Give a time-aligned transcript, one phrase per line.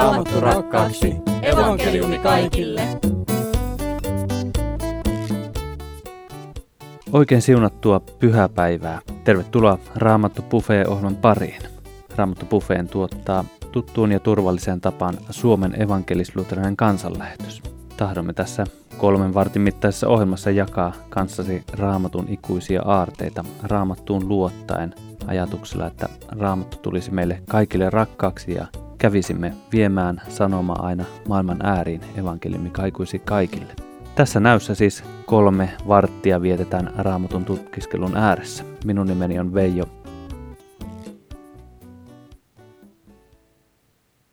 [0.00, 1.16] Raamattu rakkaaksi.
[1.42, 2.82] Evankeliumi kaikille.
[7.12, 9.00] Oikein siunattua pyhäpäivää.
[9.24, 11.62] Tervetuloa Raamattu Buffet-ohjelman pariin.
[12.16, 17.62] Raamattu Buffeen tuottaa tuttuun ja turvalliseen tapaan Suomen evankelisluterilainen kansanlähetys.
[17.96, 18.66] Tahdomme tässä
[18.98, 24.94] kolmen vartin mittaisessa ohjelmassa jakaa kanssasi raamatun ikuisia aarteita raamattuun luottaen
[25.30, 28.66] ajatuksella, että raamattu tulisi meille kaikille rakkaaksi ja
[28.98, 33.74] kävisimme viemään sanoma aina maailman ääriin evankeliumi kaikuisi kaikille.
[34.14, 38.64] Tässä näyssä siis kolme varttia vietetään raamatun tutkiskelun ääressä.
[38.84, 39.84] Minun nimeni on Veijo.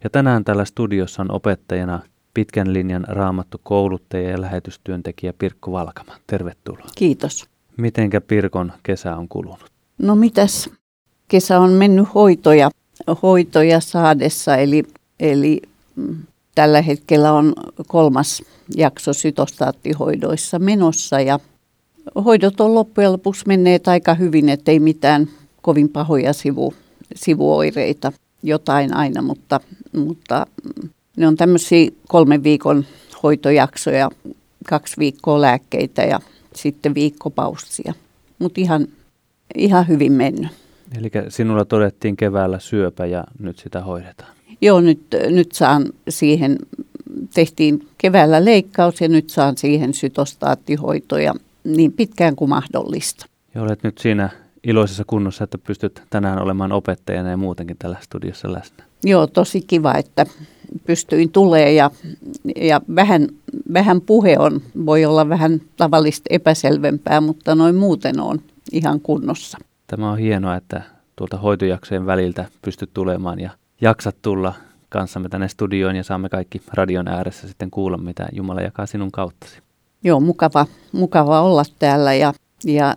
[0.04, 2.00] Ja tänään täällä studiossa on opettajana
[2.34, 6.16] pitkän linjan raamattu kouluttaja ja lähetystyöntekijä Pirkko Valkama.
[6.28, 6.88] Tervetuloa.
[6.98, 7.50] Kiitos.
[7.78, 9.72] Mitenkä Pirkon kesä on kulunut?
[9.98, 10.70] No mitäs?
[11.28, 12.72] Kesä on mennyt hoitoja,
[13.22, 14.84] hoitoja saadessa, eli,
[15.20, 15.62] eli
[15.96, 16.18] mm,
[16.56, 17.54] tällä hetkellä on
[17.88, 18.44] kolmas
[18.76, 21.40] jakso sytostaattihoidoissa menossa ja
[22.26, 25.30] hoidot on loppujen lopuksi menneet aika hyvin, ettei mitään
[25.62, 26.74] kovin pahoja sivu,
[27.16, 28.12] sivuoireita,
[28.44, 29.60] jotain aina, mutta,
[29.94, 32.86] mutta mm, ne on tämmöisiä kolmen viikon
[33.24, 34.10] hoitojaksoja,
[34.70, 36.20] kaksi viikkoa lääkkeitä ja
[36.56, 37.94] sitten viikkopaussia.
[38.40, 38.88] Mutta ihan,
[39.56, 40.67] ihan hyvin mennyt.
[40.98, 44.30] Eli sinulla todettiin keväällä syöpä ja nyt sitä hoidetaan.
[44.62, 46.58] Joo, nyt, nyt saan siihen,
[47.34, 53.26] tehtiin keväällä leikkaus ja nyt saan siihen sytostaattihoitoja niin pitkään kuin mahdollista.
[53.56, 54.30] Ja olet nyt siinä
[54.64, 58.84] iloisessa kunnossa, että pystyt tänään olemaan opettajana ja muutenkin tällä studiossa läsnä.
[59.04, 60.26] Joo, tosi kiva, että
[60.86, 61.92] pystyin tulee ja,
[62.56, 63.28] ja vähän,
[63.74, 69.58] vähän puhe on, voi olla vähän tavallista epäselvempää, mutta noin muuten on ihan kunnossa.
[69.88, 70.82] Tämä on hienoa, että
[71.16, 73.50] tuolta hoitojaksojen väliltä pystyt tulemaan ja
[73.82, 74.54] jaksat tulla
[74.90, 79.60] kanssamme tänne studioon ja saamme kaikki radion ääressä sitten kuulla, mitä Jumala jakaa sinun kauttasi.
[80.04, 82.34] Joo, mukava, mukava olla täällä ja,
[82.66, 82.96] ja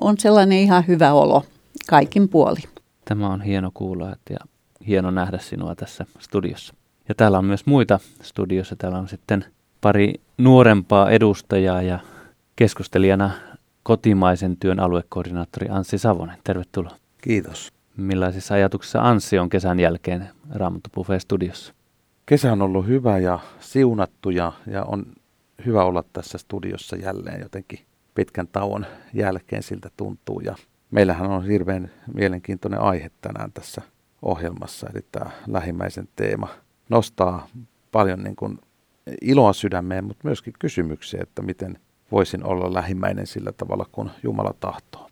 [0.00, 1.44] on sellainen ihan hyvä olo
[1.88, 2.60] kaikin puoli.
[3.04, 4.38] Tämä on hieno kuulla että ja
[4.86, 6.74] hieno nähdä sinua tässä studiossa.
[7.08, 8.76] Ja täällä on myös muita studiossa.
[8.76, 9.44] Täällä on sitten
[9.80, 11.98] pari nuorempaa edustajaa ja
[12.56, 13.30] keskustelijana
[13.84, 16.36] kotimaisen työn aluekoordinaattori Anssi Savonen.
[16.44, 16.96] Tervetuloa.
[17.18, 17.72] Kiitos.
[17.96, 21.74] Millaisissa ajatuksissa Anssi on kesän jälkeen Raamattu Buffet studiossa?
[22.26, 25.06] Kesä on ollut hyvä ja siunattu ja, ja on
[25.66, 27.78] hyvä olla tässä studiossa jälleen jotenkin
[28.14, 30.40] pitkän tauon jälkeen siltä tuntuu.
[30.40, 30.56] Ja
[30.90, 33.82] meillähän on hirveän mielenkiintoinen aihe tänään tässä
[34.22, 36.48] ohjelmassa, eli tämä lähimmäisen teema
[36.88, 37.48] nostaa
[37.92, 38.58] paljon niin kuin
[39.20, 41.78] iloa sydämeen, mutta myöskin kysymyksiä, että miten
[42.14, 45.08] voisin olla lähimmäinen sillä tavalla, kun Jumala tahtoo.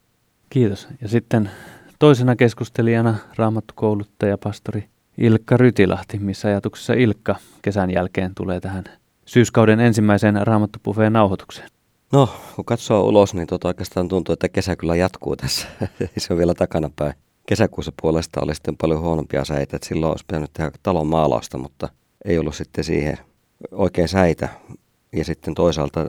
[0.51, 0.89] Kiitos.
[1.01, 1.51] Ja sitten
[1.99, 4.85] toisena keskustelijana raamattukouluttaja pastori
[5.19, 8.85] Ilkka Rytilahti, missä ajatuksessa Ilkka kesän jälkeen tulee tähän
[9.27, 11.69] syyskauden ensimmäiseen raamattupufeen nauhoitukseen.
[12.13, 15.67] No, kun katsoo ulos, niin tota oikeastaan tuntuu, että kesä kyllä jatkuu tässä.
[16.19, 17.15] Se on vielä takanapäin.
[17.47, 21.89] Kesäkuussa puolesta oli sitten paljon huonompia säitä, että silloin olisi pitänyt tehdä talon maalausta, mutta
[22.25, 23.19] ei ollut sitten siihen
[23.73, 24.49] oikein säitä.
[25.13, 26.07] Ja sitten toisaalta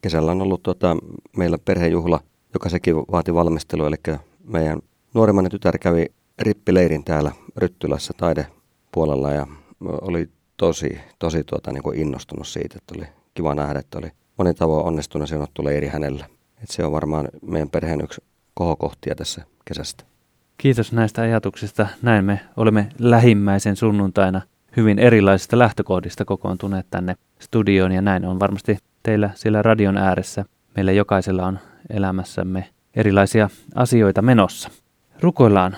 [0.00, 0.96] kesällä on ollut tota,
[1.36, 2.20] meillä perhejuhla,
[2.54, 4.78] joka sekin vaati valmistelua, eli meidän
[5.14, 6.06] nuorimmainen tytär kävi
[6.38, 9.46] rippileirin täällä Ryttylässä taidepuolella ja
[9.80, 14.54] oli tosi, tosi tuota, niin kuin innostunut siitä, että oli kiva nähdä, että oli monin
[14.54, 16.26] tavoin onnistunut siunattu leiri hänellä.
[16.62, 18.22] Et se on varmaan meidän perheen yksi
[18.54, 20.04] kohokohtia tässä kesästä.
[20.58, 21.86] Kiitos näistä ajatuksista.
[22.02, 24.40] Näin me olemme lähimmäisen sunnuntaina
[24.76, 30.44] hyvin erilaisista lähtökohdista kokoontuneet tänne studioon ja näin on varmasti teillä siellä radion ääressä.
[30.76, 31.58] Meillä jokaisella on
[31.90, 34.70] elämässämme erilaisia asioita menossa.
[35.20, 35.76] Rukoillaan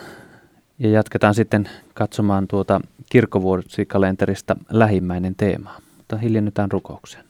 [0.78, 2.80] ja jatketaan sitten katsomaan tuota
[3.10, 7.24] kirkkovuosikalenterista lähimmäinen teema, mutta hiljennytään rukoukseen.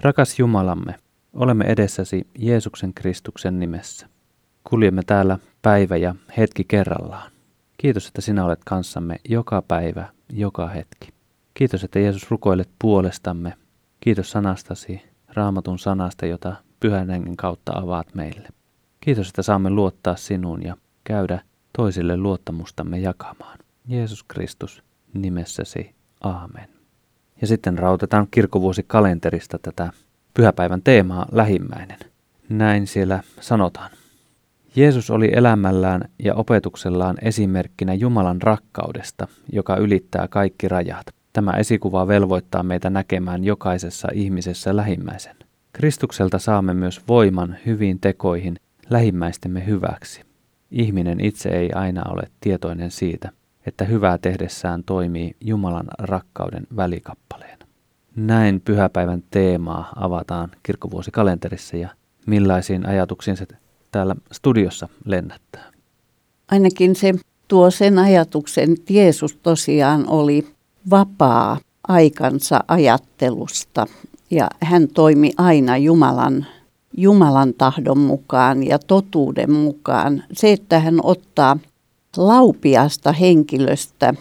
[0.00, 0.94] Rakas Jumalamme,
[1.32, 4.06] olemme edessäsi Jeesuksen Kristuksen nimessä.
[4.64, 7.30] Kuljemme täällä päivä ja hetki kerrallaan.
[7.78, 11.08] Kiitos, että sinä olet kanssamme joka päivä, joka hetki.
[11.54, 13.52] Kiitos, että Jeesus rukoilet puolestamme.
[14.00, 15.07] Kiitos sanastasi,
[15.38, 18.48] raamatun sanasta, jota pyhän hengen kautta avaat meille.
[19.00, 21.40] Kiitos, että saamme luottaa sinuun ja käydä
[21.76, 23.58] toisille luottamustamme jakamaan.
[23.88, 24.82] Jeesus Kristus,
[25.14, 25.94] nimessäsi.
[26.20, 26.68] Aamen.
[27.40, 29.90] Ja sitten rautetaan kirkkovuosikalenterista tätä
[30.34, 31.98] pyhäpäivän teemaa lähimmäinen.
[32.48, 33.90] Näin siellä sanotaan.
[34.76, 41.06] Jeesus oli elämällään ja opetuksellaan esimerkkinä Jumalan rakkaudesta, joka ylittää kaikki rajat.
[41.32, 45.36] Tämä esikuva velvoittaa meitä näkemään jokaisessa ihmisessä lähimmäisen.
[45.72, 48.56] Kristukselta saamme myös voiman hyviin tekoihin
[48.90, 50.22] lähimmäistemme hyväksi.
[50.70, 53.30] Ihminen itse ei aina ole tietoinen siitä,
[53.66, 57.66] että hyvää tehdessään toimii Jumalan rakkauden välikappaleena.
[58.16, 61.88] Näin pyhäpäivän teemaa avataan kirkkovuosikalenterissa ja
[62.26, 63.46] millaisiin ajatuksiin se
[63.90, 65.72] täällä studiossa lennättää.
[66.50, 67.14] Ainakin se
[67.48, 70.46] tuo sen ajatuksen, että Jeesus tosiaan oli
[70.90, 71.58] vapaa
[71.88, 73.86] aikansa ajattelusta
[74.30, 76.46] ja hän toimi aina Jumalan,
[76.96, 80.24] Jumalan tahdon mukaan ja totuuden mukaan.
[80.32, 81.58] Se, että hän ottaa
[82.16, 84.14] laupiasta henkilöstä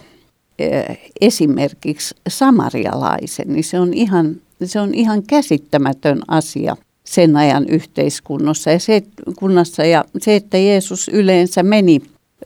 [0.60, 8.72] eh, esimerkiksi samarialaisen, niin se on ihan, se on ihan käsittämätön asia sen ajan yhteiskunnassa.
[8.72, 9.04] Ja se,
[9.40, 12.02] kunnassa ja se, että Jeesus yleensä meni,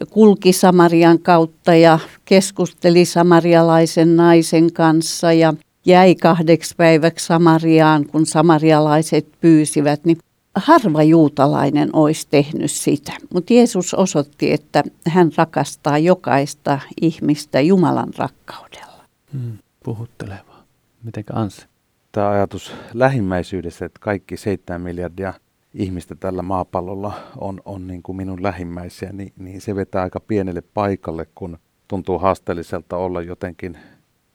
[0.09, 5.53] kulki Samarian kautta ja keskusteli samarialaisen naisen kanssa ja
[5.85, 10.17] jäi kahdeksi päiväksi Samariaan, kun samarialaiset pyysivät, niin
[10.55, 13.13] harva juutalainen olisi tehnyt sitä.
[13.33, 19.05] Mutta Jeesus osoitti, että hän rakastaa jokaista ihmistä Jumalan rakkaudella.
[19.33, 20.63] Hmm, puhuttelevaa.
[21.03, 21.65] Mitenkä Ansi?
[22.11, 25.33] Tämä ajatus lähimmäisyydestä, että kaikki 7 miljardia
[25.73, 30.61] ihmistä tällä maapallolla on, on niin kuin minun lähimmäisiä, niin, niin se vetää aika pienelle
[30.73, 31.57] paikalle, kun
[31.87, 33.77] tuntuu haasteelliselta olla jotenkin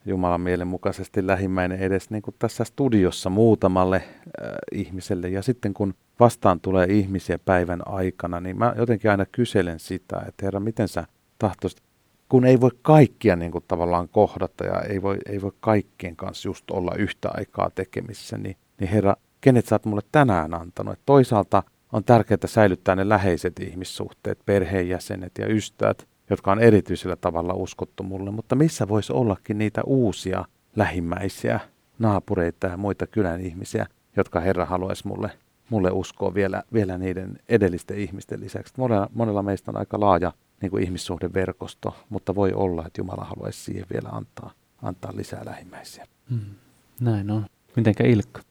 [0.07, 5.29] Jumalan mielen mukaisesti lähimmäinen edes niin kuin tässä studiossa muutamalle äh, ihmiselle.
[5.29, 10.47] Ja sitten kun vastaan tulee ihmisiä päivän aikana, niin mä jotenkin aina kyselen sitä, että
[10.47, 11.05] herra, miten sä
[11.39, 11.83] tahtoisit,
[12.29, 16.49] kun ei voi kaikkia niin kuin tavallaan kohdata ja ei voi, ei voi kaikkien kanssa
[16.49, 20.93] just olla yhtä aikaa tekemissä, niin, niin herra, kenet sä oot mulle tänään antanut?
[20.93, 21.63] Et toisaalta
[21.93, 28.31] on tärkeää säilyttää ne läheiset ihmissuhteet, perheenjäsenet ja ystävät, jotka on erityisellä tavalla uskottu mulle,
[28.31, 30.45] mutta missä voisi ollakin niitä uusia
[30.77, 31.61] lähimmäisiä,
[31.99, 35.31] naapureita ja muita kylän ihmisiä, jotka Herra haluaisi mulle,
[35.71, 38.75] mulle uskoa vielä, vielä niiden edellisten ihmisten lisäksi.
[38.77, 40.33] Monella, monella meistä on aika laaja
[40.63, 44.51] niin kuin ihmissuhdeverkosto, mutta voi olla, että Jumala haluaisi siihen vielä antaa,
[44.83, 46.07] antaa lisää lähimmäisiä.
[46.31, 46.55] Hmm.
[47.01, 47.47] Näin on.
[47.77, 48.46] Mitenkä Ilkka?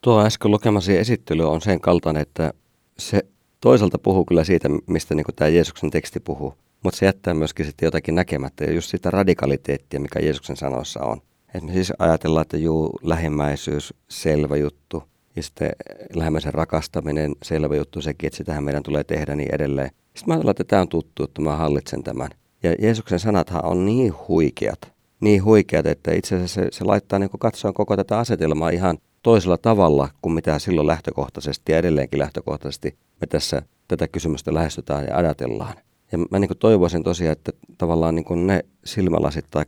[0.00, 2.52] Tuo äsken lukemasi esittely on sen kaltainen, että
[2.98, 3.22] se
[3.60, 7.86] toisaalta puhuu kyllä siitä, mistä niin tämä Jeesuksen teksti puhuu, mutta se jättää myöskin sitten
[7.86, 11.20] jotakin näkemättä ja just sitä radikaliteettia, mikä Jeesuksen sanoissa on.
[11.54, 15.02] Et me siis ajatellaan, että juu, lähimmäisyys, selvä juttu,
[15.36, 15.70] ja sitten
[16.14, 19.90] lähimmäisen rakastaminen, selvä juttu, sekin, että sitähän meidän tulee tehdä niin edelleen.
[19.90, 22.28] Sitten mä ajattelen, että tämä on tuttu, että mä hallitsen tämän.
[22.62, 27.30] Ja Jeesuksen sanathan on niin huikeat, niin huikeat, että itse asiassa se, se laittaa niin
[27.38, 33.26] katsoa koko tätä asetelmaa ihan toisella tavalla kuin mitä silloin lähtökohtaisesti ja edelleenkin lähtökohtaisesti me
[33.26, 35.74] tässä tätä kysymystä lähestytään ja ajatellaan.
[36.12, 39.64] Ja mä niin toivoisin tosiaan, että tavallaan niin ne silmälasit tai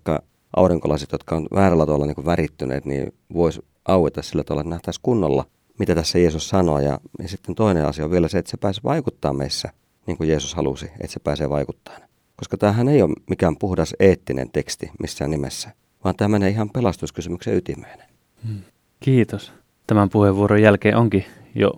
[0.57, 5.45] aurinkolasit, jotka on väärällä tavalla niin värittyneet, niin voisi aueta sillä tavalla, että nähtäisiin kunnolla,
[5.79, 6.81] mitä tässä Jeesus sanoo.
[6.81, 9.73] Ja, ja sitten toinen asia on vielä se, että se pääsee vaikuttaa meissä,
[10.07, 11.99] niin kuin Jeesus halusi, että se pääsee vaikuttaa.
[12.37, 15.71] Koska tämähän ei ole mikään puhdas eettinen teksti missään nimessä,
[16.05, 17.99] vaan tämä menee ihan pelastuskysymyksen ytimeen.
[18.47, 18.61] Hmm.
[19.03, 19.53] Kiitos.
[19.87, 21.73] Tämän puheenvuoron jälkeen onkin jo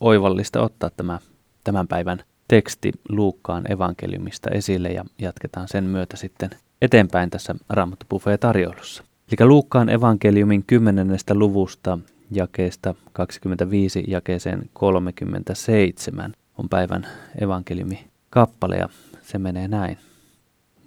[0.00, 1.18] oivallista ottaa tämä
[1.64, 2.18] tämän päivän
[2.48, 6.50] teksti Luukkaan evankeliumista esille ja jatketaan sen myötä sitten
[6.82, 8.06] eteenpäin tässä Raamattu
[8.40, 9.02] tarjoulussa.
[9.02, 11.08] Eli Luukkaan evankeliumin 10.
[11.32, 11.98] luvusta
[12.30, 17.06] jakeesta 25 jakeeseen 37 on päivän
[17.40, 18.88] evankeliumi kappale ja
[19.22, 19.98] se menee näin.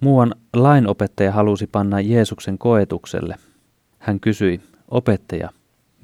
[0.00, 3.36] Muuan lainopettaja halusi panna Jeesuksen koetukselle.
[3.98, 4.60] Hän kysyi,
[4.90, 5.50] opettaja,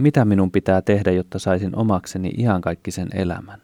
[0.01, 3.61] mitä minun pitää tehdä, jotta saisin omakseni iankaikkisen elämän?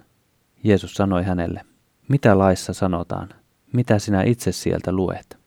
[0.64, 1.61] Jeesus sanoi hänelle,
[2.09, 3.28] mitä laissa sanotaan?
[3.73, 5.38] Mitä sinä itse sieltä luet?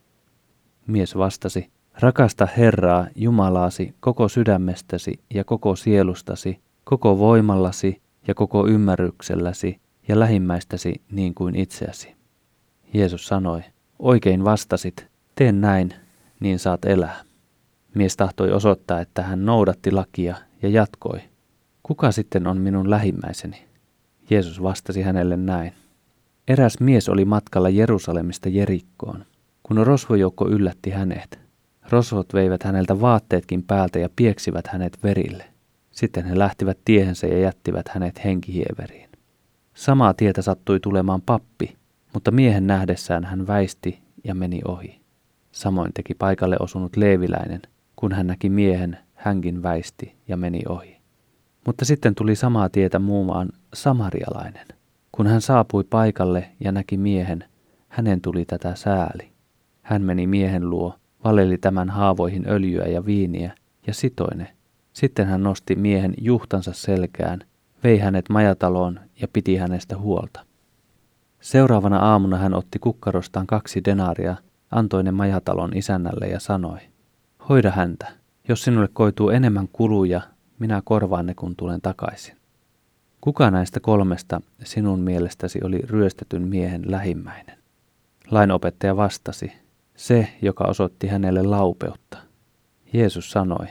[0.88, 1.70] Mies vastasi,
[2.00, 11.02] rakasta Herraa Jumalaasi koko sydämestäsi ja koko sielustasi, koko voimallasi ja koko ymmärrykselläsi ja lähimmäistäsi
[11.12, 12.16] niin kuin itseäsi.
[12.94, 13.62] Jeesus sanoi,
[14.00, 15.94] oikein vastasit, tee näin,
[16.40, 17.29] niin saat elää.
[17.96, 21.20] Mies tahtoi osoittaa, että hän noudatti lakia ja jatkoi,
[21.84, 23.66] kuka sitten on minun lähimmäiseni?
[24.30, 25.74] Jeesus vastasi hänelle näin.
[26.48, 29.26] Eräs mies oli matkalla Jerusalemista Jerikkoon,
[29.64, 31.40] kun rosvojoukko yllätti hänet.
[31.90, 35.46] Rosvot veivät häneltä vaatteetkin päältä ja pieksivät hänet verille.
[35.92, 39.10] Sitten he lähtivät tiehensä ja jättivät hänet henkihieveriin.
[39.74, 41.78] Samaa tietä sattui tulemaan pappi,
[42.14, 45.00] mutta miehen nähdessään hän väisti ja meni ohi.
[45.52, 47.62] Samoin teki paikalle osunut leeviläinen,
[48.00, 50.98] kun hän näki miehen, hänkin väisti ja meni ohi.
[51.66, 54.68] Mutta sitten tuli samaa tietä muumaan samarialainen.
[55.12, 57.44] Kun hän saapui paikalle ja näki miehen,
[57.88, 59.32] hänen tuli tätä sääli.
[59.82, 63.52] Hän meni miehen luo, valeli tämän haavoihin öljyä ja viiniä
[63.88, 64.56] ja sitoine.
[64.94, 67.40] Sitten hän nosti miehen juhtansa selkään,
[67.84, 70.46] vei hänet majataloon ja piti hänestä huolta.
[71.42, 74.36] Seuraavana aamuna hän otti kukkarostaan kaksi denaria
[74.72, 76.80] antoi ne majatalon isännälle ja sanoi,
[77.50, 78.08] hoida häntä,
[78.48, 80.22] jos sinulle koituu enemmän kuluja,
[80.60, 82.36] minä korvaan ne kun tulen takaisin.
[83.22, 87.58] Kuka näistä kolmesta sinun mielestäsi oli ryöstetyn miehen lähimmäinen?
[88.32, 89.52] Lainopettaja vastasi,
[89.96, 92.18] se, joka osoitti hänelle laupeutta.
[92.94, 93.68] Jeesus sanoi,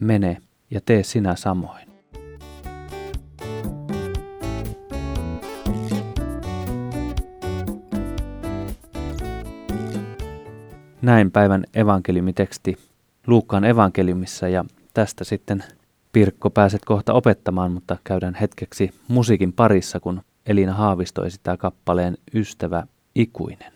[0.00, 0.36] mene
[0.70, 1.92] ja tee sinä samoin.
[11.02, 12.91] Näin päivän evankeliumiteksti
[13.26, 14.64] Luukkaan evankeliumissa ja
[14.94, 15.64] tästä sitten
[16.12, 22.86] Pirkko pääset kohta opettamaan, mutta käydään hetkeksi musiikin parissa, kun Elina Haavisto esittää kappaleen Ystävä
[23.14, 23.72] ikuinen.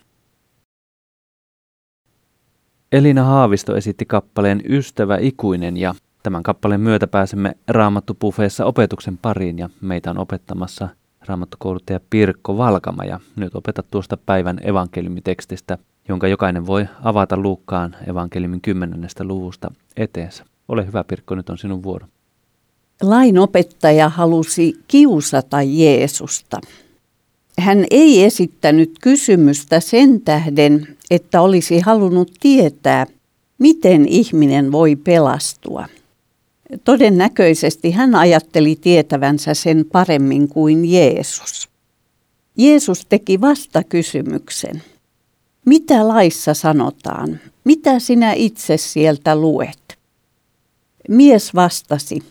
[2.91, 9.69] Elina Haavisto esitti kappaleen Ystävä ikuinen ja tämän kappaleen myötä pääsemme Raamattupuffeessa opetuksen pariin ja
[9.81, 10.89] meitä on opettamassa
[11.25, 15.77] raamattukouluttaja Pirkko Valkama ja nyt opetat tuosta päivän evankeliumitekstistä,
[16.09, 20.45] jonka jokainen voi avata Luukkaan evankeliumin kymmenennestä luvusta eteensä.
[20.67, 22.07] Ole hyvä Pirkko, nyt on sinun vuoro.
[23.01, 26.61] Lainopettaja halusi kiusata Jeesusta.
[27.59, 33.05] Hän ei esittänyt kysymystä sen tähden, että olisi halunnut tietää,
[33.57, 35.85] miten ihminen voi pelastua.
[36.83, 41.69] Todennäköisesti hän ajatteli tietävänsä sen paremmin kuin Jeesus.
[42.57, 44.83] Jeesus teki vasta kysymyksen.
[45.67, 47.39] Mitä laissa sanotaan?
[47.63, 49.97] Mitä sinä itse sieltä luet?
[51.09, 52.23] Mies vastasi,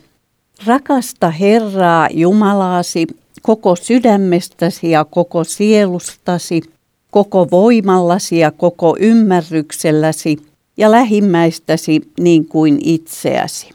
[0.66, 3.06] rakasta Herraa Jumalaasi
[3.42, 6.62] koko sydämestäsi ja koko sielustasi,
[7.10, 10.36] koko voimallasi ja koko ymmärrykselläsi
[10.76, 13.70] ja lähimmäistäsi niin kuin itseäsi.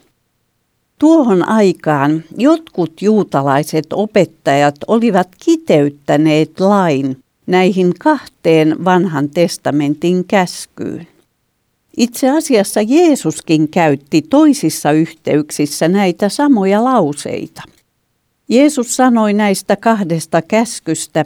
[1.00, 11.08] Tuohon aikaan jotkut juutalaiset opettajat olivat kiteyttäneet lain näihin kahteen vanhan testamentin käskyyn.
[11.98, 17.62] Itse asiassa Jeesuskin käytti toisissa yhteyksissä näitä samoja lauseita.
[18.50, 21.26] Jeesus sanoi näistä kahdesta käskystä,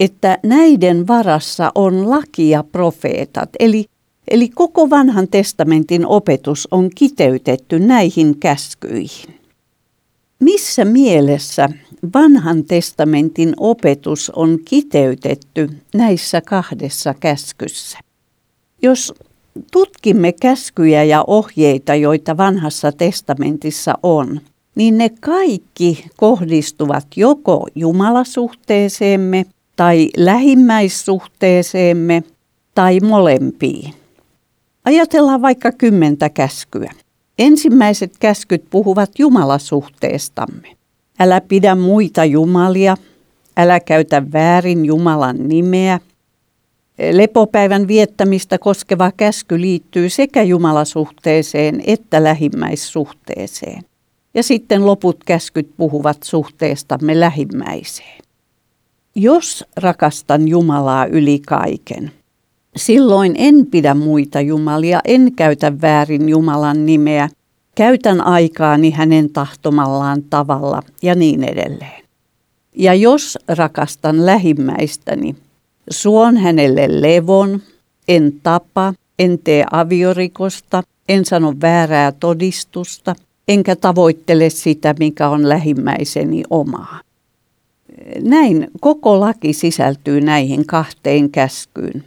[0.00, 3.84] että näiden varassa on laki ja profeetat, eli,
[4.28, 9.39] eli koko vanhan testamentin opetus on kiteytetty näihin käskyihin.
[10.40, 11.68] Missä mielessä
[12.14, 17.98] vanhan testamentin opetus on kiteytetty näissä kahdessa käskyssä?
[18.82, 19.14] Jos
[19.72, 24.40] tutkimme käskyjä ja ohjeita, joita vanhassa testamentissa on,
[24.74, 32.22] niin ne kaikki kohdistuvat joko jumalasuhteeseemme tai lähimmäissuhteeseemme
[32.74, 33.94] tai molempiin.
[34.84, 36.92] Ajatellaan vaikka kymmentä käskyä.
[37.40, 40.76] Ensimmäiset käskyt puhuvat jumalasuhteestamme.
[41.18, 42.96] Älä pidä muita jumalia,
[43.56, 46.00] älä käytä väärin Jumalan nimeä.
[47.12, 53.82] Lepopäivän viettämistä koskeva käsky liittyy sekä jumalasuhteeseen että lähimmäissuhteeseen.
[54.34, 58.20] Ja sitten loput käskyt puhuvat suhteestamme lähimmäiseen.
[59.14, 62.12] Jos rakastan Jumalaa yli kaiken,
[62.76, 67.28] silloin en pidä muita jumalia, en käytä väärin Jumalan nimeä,
[67.74, 72.04] käytän aikaani hänen tahtomallaan tavalla ja niin edelleen.
[72.76, 75.36] Ja jos rakastan lähimmäistäni,
[75.90, 77.60] suon hänelle levon,
[78.08, 83.14] en tapa, en tee aviorikosta, en sano väärää todistusta–
[83.50, 87.00] enkä tavoittele sitä, mikä on lähimmäiseni omaa.
[88.20, 92.04] Näin koko laki sisältyy näihin kahteen käskyyn.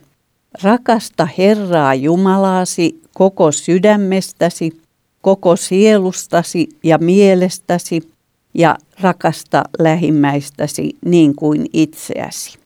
[0.61, 4.81] Rakasta Herraa Jumalaasi koko sydämestäsi,
[5.21, 8.09] koko sielustasi ja mielestäsi
[8.53, 12.57] ja rakasta lähimmäistäsi niin kuin itseäsi.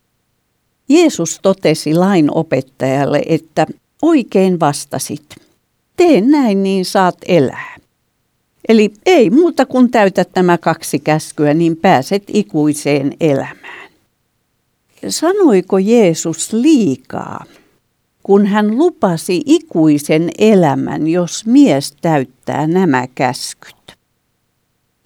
[0.89, 3.65] Jeesus totesi lain opettajalle, että
[4.01, 5.35] oikein vastasit.
[5.97, 7.75] Tee näin, niin saat elää.
[8.69, 13.89] Eli ei muuta kuin täytät nämä kaksi käskyä, niin pääset ikuiseen elämään.
[15.09, 17.45] Sanoiko Jeesus liikaa,
[18.27, 23.97] kun hän lupasi ikuisen elämän, jos mies täyttää nämä käskyt?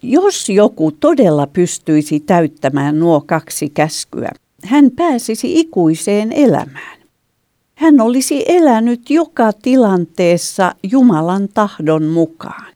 [0.02, 4.30] Jos joku todella pystyisi täyttämään nuo kaksi käskyä,
[4.64, 6.98] hän pääsisi ikuiseen elämään.
[7.74, 12.72] Hän olisi elänyt joka tilanteessa Jumalan tahdon mukaan.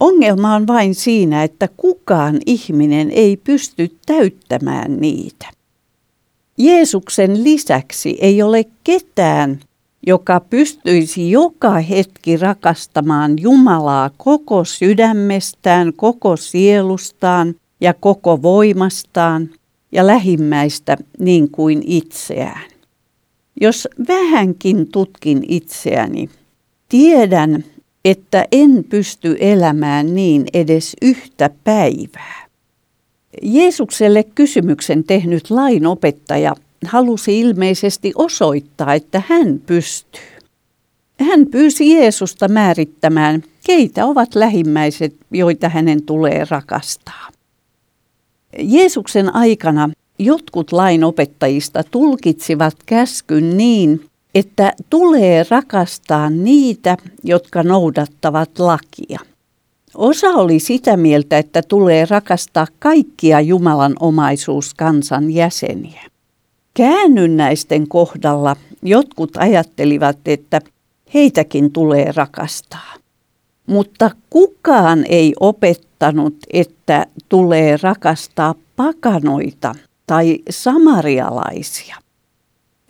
[0.00, 5.61] Ongelma on vain siinä, että kukaan ihminen ei pysty täyttämään niitä.
[6.58, 9.60] Jeesuksen lisäksi ei ole ketään,
[10.06, 19.50] joka pystyisi joka hetki rakastamaan Jumalaa koko sydämestään, koko sielustaan ja koko voimastaan
[19.92, 22.70] ja lähimmäistä niin kuin itseään.
[23.60, 26.30] Jos vähänkin tutkin itseäni,
[26.88, 27.64] tiedän,
[28.04, 32.41] että en pysty elämään niin edes yhtä päivää.
[33.42, 36.54] Jeesukselle kysymyksen tehnyt lainopettaja
[36.86, 40.22] halusi ilmeisesti osoittaa, että hän pystyy.
[41.20, 47.28] Hän pyysi Jeesusta määrittämään, keitä ovat lähimmäiset, joita hänen tulee rakastaa.
[48.58, 59.31] Jeesuksen aikana jotkut lainopettajista tulkitsivat käskyn niin, että tulee rakastaa niitä, jotka noudattavat lakia.
[59.94, 66.02] Osa oli sitä mieltä, että tulee rakastaa kaikkia Jumalan omaisuuskansan jäseniä.
[66.74, 70.60] Käännynnäisten kohdalla jotkut ajattelivat, että
[71.14, 72.94] heitäkin tulee rakastaa.
[73.66, 79.74] Mutta kukaan ei opettanut, että tulee rakastaa pakanoita
[80.06, 81.96] tai samarialaisia.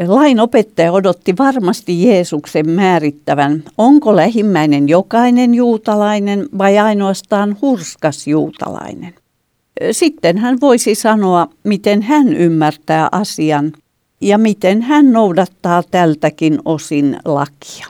[0.06, 9.14] Lain opettaja odotti varmasti Jeesuksen määrittävän, onko lähimmäinen jokainen juutalainen vai ainoastaan hurskas juutalainen.
[9.92, 13.73] Sitten hän voisi sanoa, miten hän ymmärtää asian
[14.21, 17.87] ja miten hän noudattaa tältäkin osin lakia.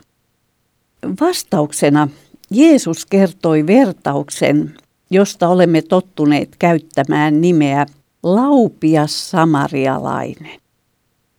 [1.20, 2.08] Vastauksena
[2.50, 4.74] Jeesus kertoi vertauksen,
[5.10, 7.86] josta olemme tottuneet käyttämään nimeä
[8.22, 10.61] laupias samarialainen.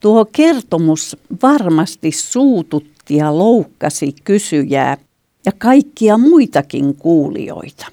[0.03, 4.97] Tuo kertomus varmasti suututti ja loukkasi kysyjää
[5.45, 7.85] ja kaikkia muitakin kuulijoita.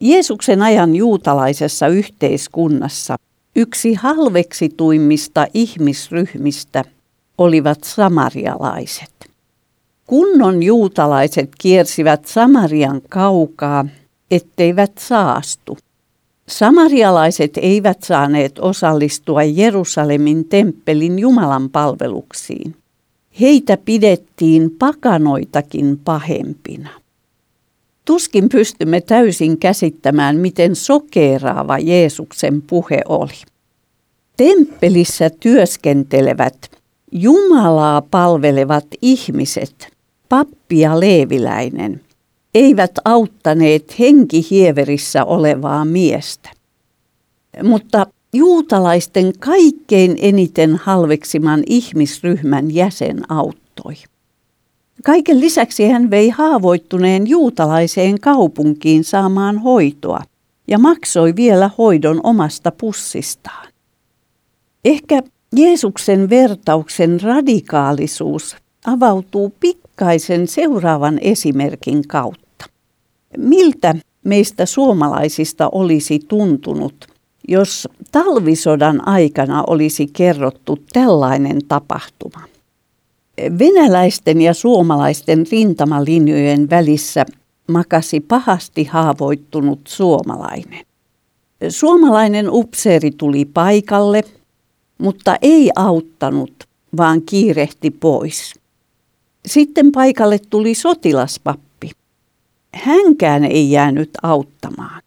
[0.00, 3.16] Jeesuksen ajan juutalaisessa yhteiskunnassa
[3.56, 6.84] yksi halveksituimmista ihmisryhmistä
[7.38, 9.30] olivat samarialaiset.
[10.06, 13.84] Kunnon juutalaiset kiersivät Samarian kaukaa,
[14.30, 15.78] etteivät saastu.
[16.52, 22.76] Samarialaiset eivät saaneet osallistua Jerusalemin temppelin Jumalan palveluksiin.
[23.40, 26.88] Heitä pidettiin pakanoitakin pahempina.
[28.04, 33.42] Tuskin pystymme täysin käsittämään, miten sokeeraava Jeesuksen puhe oli.
[34.36, 36.70] Temppelissä työskentelevät,
[37.12, 39.88] Jumalaa palvelevat ihmiset,
[40.28, 42.00] pappi ja leeviläinen–
[42.54, 46.50] eivät auttaneet henkihieverissä olevaa miestä.
[47.62, 53.94] Mutta juutalaisten kaikkein eniten halveksiman ihmisryhmän jäsen auttoi.
[55.04, 60.20] Kaiken lisäksi hän vei haavoittuneen juutalaiseen kaupunkiin saamaan hoitoa
[60.68, 63.68] ja maksoi vielä hoidon omasta pussistaan.
[64.84, 65.22] Ehkä
[65.56, 69.54] Jeesuksen vertauksen radikaalisuus avautuu
[69.92, 72.64] pikkaisen seuraavan esimerkin kautta.
[73.38, 77.06] Miltä meistä suomalaisista olisi tuntunut,
[77.48, 82.40] jos talvisodan aikana olisi kerrottu tällainen tapahtuma?
[83.58, 87.26] Venäläisten ja suomalaisten rintamalinjojen välissä
[87.68, 90.86] makasi pahasti haavoittunut suomalainen.
[91.68, 94.22] Suomalainen upseeri tuli paikalle,
[94.98, 96.64] mutta ei auttanut,
[96.96, 98.61] vaan kiirehti pois.
[99.46, 101.72] Sitten paikalle tuli sotilaspappi
[102.74, 105.02] hänkään ei jäänyt auttamaan.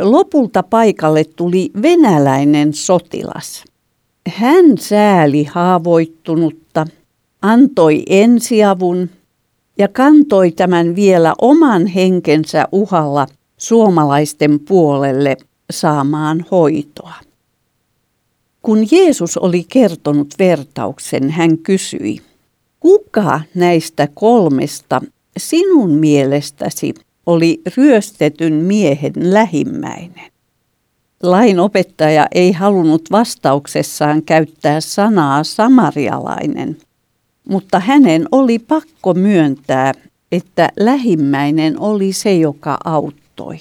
[0.00, 3.64] Lopulta paikalle tuli venäläinen sotilas.
[4.28, 6.86] Hän sääli haavoittunutta,
[7.42, 9.10] antoi ensiavun
[9.78, 15.36] ja kantoi tämän vielä oman henkensä uhalla suomalaisten puolelle
[15.70, 17.14] saamaan hoitoa.
[18.62, 22.20] Kun Jeesus oli kertonut vertauksen, hän kysyi,
[22.80, 25.00] kuka näistä kolmesta
[25.36, 26.94] sinun mielestäsi
[27.26, 30.30] oli ryöstetyn miehen lähimmäinen?
[31.22, 36.76] Lain opettaja ei halunnut vastauksessaan käyttää sanaa samarialainen,
[37.48, 39.92] mutta hänen oli pakko myöntää,
[40.32, 43.56] että lähimmäinen oli se, joka auttoi.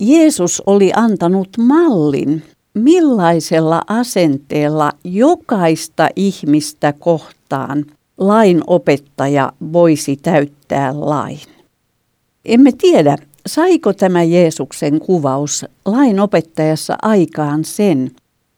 [0.00, 2.42] Jeesus oli antanut mallin,
[2.76, 7.84] millaisella asenteella jokaista ihmistä kohtaan
[8.18, 11.40] lain opettaja voisi täyttää lain.
[12.44, 18.10] Emme tiedä, saiko tämä Jeesuksen kuvaus lain opettajassa aikaan sen,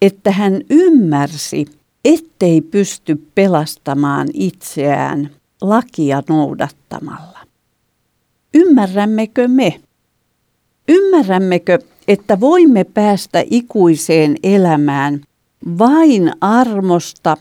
[0.02, 1.66] että hän ymmärsi,
[2.04, 7.38] ettei pysty pelastamaan itseään lakia noudattamalla.
[8.54, 9.80] Ymmärrämmekö me?
[10.88, 11.78] Ymmärrämmekö,
[12.08, 15.20] että voimme päästä ikuiseen elämään
[15.78, 17.36] vain armosta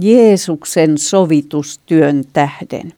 [0.00, 2.94] Jeesuksen sovitustyön tähden.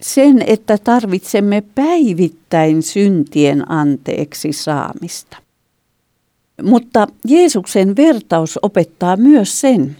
[0.00, 5.36] Sen, että tarvitsemme päivittäin syntien anteeksi saamista.
[6.62, 9.96] Mutta Jeesuksen vertaus opettaa myös sen,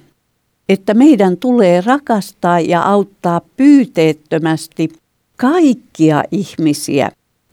[0.69, 4.89] että meidän tulee rakastaa ja auttaa pyyteettömästi
[5.37, 7.11] kaikkia ihmisiä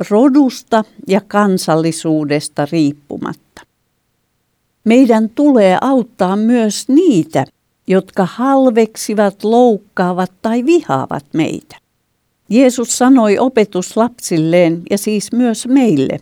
[0.09, 3.61] rodusta ja kansallisuudesta riippumatta.
[4.83, 7.45] Meidän tulee auttaa myös niitä,
[7.87, 11.77] jotka halveksivat, loukkaavat tai vihaavat meitä.
[12.49, 16.19] Jeesus sanoi opetuslapsilleen ja siis myös meille,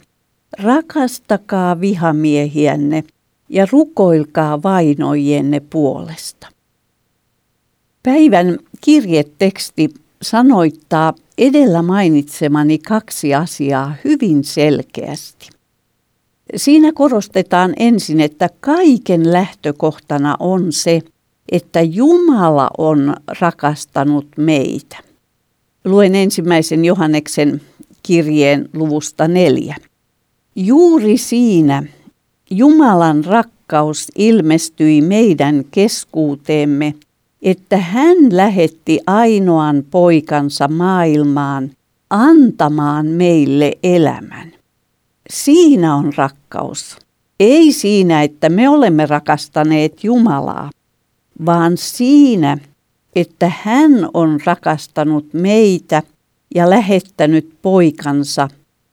[0.60, 3.04] rakastakaa vihamiehiänne
[3.50, 6.48] ja rukoilkaa vainojienne puolesta.
[8.04, 9.90] Päivän kirjeteksti
[10.22, 15.50] sanoittaa edellä mainitsemani kaksi asiaa hyvin selkeästi.
[16.56, 21.02] Siinä korostetaan ensin, että kaiken lähtökohtana on se,
[21.52, 24.98] että Jumala on rakastanut meitä.
[25.86, 27.62] Luen ensimmäisen Johanneksen
[28.04, 29.76] kirjeen luvusta neljä.
[30.56, 31.84] Juuri siinä
[32.52, 36.94] Jumalan rakkaus ilmestyi meidän keskuuteemme,
[37.42, 41.72] että hän lähetti ainoan poikansa maailmaan
[42.10, 44.52] antamaan meille elämän.
[45.30, 46.98] Siinä on rakkaus.
[47.40, 50.70] Ei siinä, että me olemme rakastaneet Jumalaa,
[51.46, 52.58] vaan siinä,
[53.16, 56.04] että hän on rakastanut meitä
[56.56, 58.50] ja lähettänyt poikansa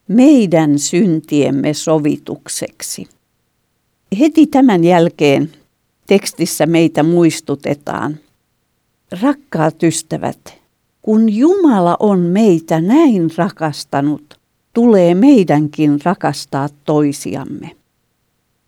[0.08, 3.08] meidän syntiemme sovitukseksi.
[4.18, 5.50] Heti tämän jälkeen
[6.06, 8.18] tekstissä meitä muistutetaan.
[9.22, 10.58] Rakkaat ystävät,
[11.02, 14.40] kun Jumala on meitä näin rakastanut,
[14.72, 17.76] tulee meidänkin rakastaa toisiamme.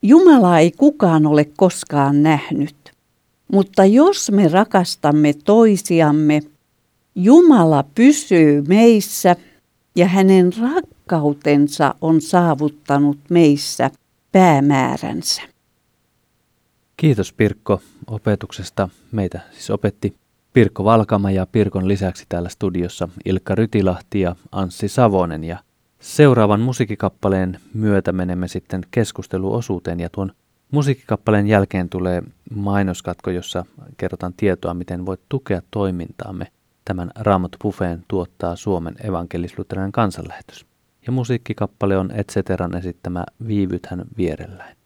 [0.03, 2.77] Jumala ei kukaan ole koskaan nähnyt.
[3.53, 6.41] Mutta jos me rakastamme toisiamme,
[7.15, 9.37] Jumala pysyy meissä
[9.97, 13.91] ja hänen rakkautensa on saavuttanut meissä
[14.33, 15.43] päämääränsä.
[16.97, 18.89] Kiitos Pirkko opetuksesta.
[19.13, 20.15] Meitä siis opetti
[20.59, 25.45] Pirkko Valkama ja Pirkon lisäksi täällä studiossa Ilkka Rytilahti ja Anssi Savonen.
[25.45, 25.59] Ja
[26.01, 30.33] seuraavan musiikkikappaleen myötä menemme sitten keskusteluosuuteen ja tuon
[30.71, 32.23] Musiikkikappaleen jälkeen tulee
[32.55, 33.65] mainoskatko, jossa
[33.97, 36.47] kerrotaan tietoa, miten voit tukea toimintaamme.
[36.85, 40.67] Tämän Raamat Buffeen tuottaa Suomen evankelisluterilainen kansanlähetys.
[41.07, 44.78] Ja musiikkikappale on Etceteran esittämä Viivythän vierelläin.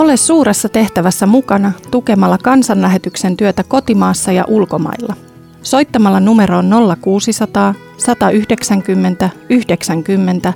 [0.00, 5.16] Ole suuressa tehtävässä mukana tukemalla kansanlähetyksen työtä kotimaassa ja ulkomailla–
[5.62, 10.52] Soittamalla numeroon 0600 190 90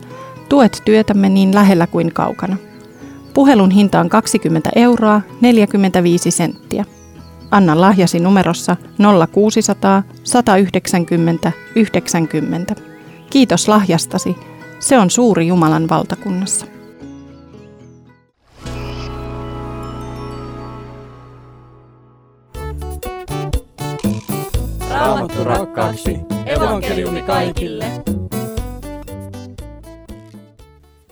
[0.48, 2.57] tuet työtämme niin lähellä kuin kaukana.
[3.35, 6.85] Puhelun hinta on 20 euroa 45 senttiä.
[7.50, 8.76] Anna lahjasi numerossa
[9.33, 12.74] 0600 190 90.
[13.30, 14.37] Kiitos lahjastasi.
[14.80, 16.73] Se on suuri Jumalan valtakunnassa.
[25.24, 26.20] Raamattu rakkaaksi.
[26.46, 27.87] Evankeliumi kaikille.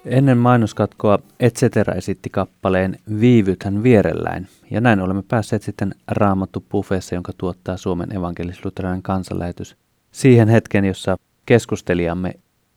[0.04, 7.32] Ennen mainoskatkoa Etcetera esitti kappaleen Viivythän vierelläin, ja näin olemme päässeet sitten Raamattu Buffeessa, jonka
[7.38, 9.76] tuottaa Suomen evankelisluterilainen kansanlähetys,
[10.10, 12.34] siihen hetken, jossa keskustelijamme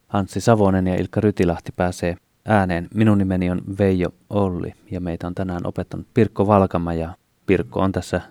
[0.09, 2.87] Anssi Savonen ja Ilkka Rytilahti pääsee ääneen.
[2.93, 7.13] Minun nimeni on Veijo Olli, ja meitä on tänään opettanut Pirkko Valkama, ja
[7.45, 8.21] Pirkko on tässä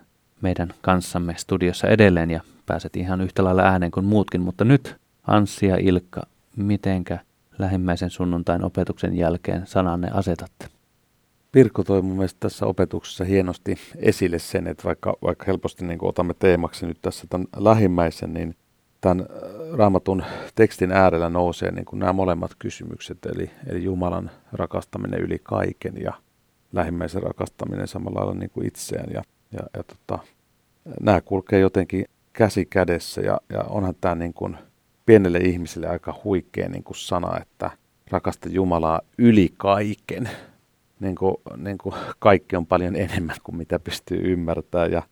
[0.41, 4.95] meidän kanssamme studiossa edelleen, ja pääset ihan yhtä lailla ääneen kuin muutkin, mutta nyt
[5.27, 6.21] Anssi ja Ilkka,
[6.55, 7.19] mitenkä
[7.59, 10.67] lähimmäisen sunnuntain opetuksen jälkeen sananne asetatte?
[11.51, 16.33] Pirkko toi mun mielestä tässä opetuksessa hienosti esille sen, että vaikka, vaikka helposti niin otamme
[16.33, 18.55] teemaksi nyt tässä tämän lähimmäisen, niin
[19.01, 20.23] tämän äh, raamatun
[20.55, 26.13] tekstin äärellä nousee niin kuin nämä molemmat kysymykset, eli, eli Jumalan rakastaminen yli kaiken ja
[26.73, 29.09] lähimmäisen rakastaminen samalla lailla niin kuin itseään.
[29.13, 30.23] Ja, ja, ja tota,
[30.99, 34.57] nämä kulkee jotenkin käsi kädessä ja, ja onhan tämä niin kuin
[35.05, 37.71] pienelle ihmiselle aika huikea niin kuin sana, että
[38.11, 40.29] rakasta Jumalaa yli kaiken.
[40.99, 45.03] Niin kuin, niin kuin kaikki on paljon enemmän kuin mitä pystyy ymmärtämään ja